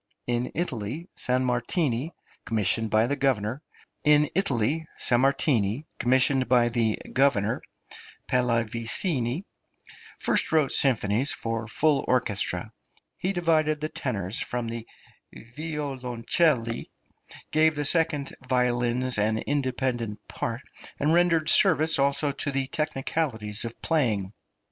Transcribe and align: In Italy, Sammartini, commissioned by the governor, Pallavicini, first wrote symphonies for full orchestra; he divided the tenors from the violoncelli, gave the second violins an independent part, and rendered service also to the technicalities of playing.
In 0.25 0.51
Italy, 0.55 1.09
Sammartini, 1.15 2.09
commissioned 2.43 2.89
by 2.89 3.05
the 3.05 3.15
governor, 3.15 3.59
Pallavicini, 4.03 4.83
first 10.17 10.51
wrote 10.51 10.71
symphonies 10.71 11.31
for 11.33 11.67
full 11.67 12.03
orchestra; 12.07 12.73
he 13.15 13.31
divided 13.31 13.79
the 13.79 13.89
tenors 13.89 14.41
from 14.41 14.67
the 14.69 14.87
violoncelli, 15.35 16.89
gave 17.51 17.75
the 17.75 17.85
second 17.85 18.35
violins 18.49 19.19
an 19.19 19.37
independent 19.37 20.27
part, 20.27 20.61
and 20.99 21.13
rendered 21.13 21.47
service 21.47 21.99
also 21.99 22.31
to 22.31 22.49
the 22.49 22.65
technicalities 22.65 23.65
of 23.65 23.79
playing. 23.83 24.33